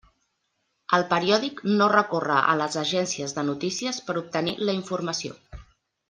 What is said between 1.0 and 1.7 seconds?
periòdic